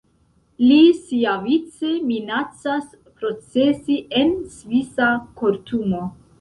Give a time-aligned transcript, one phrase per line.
[0.69, 2.89] Li siavice minacas
[3.21, 6.05] procesi en svisa kortumo.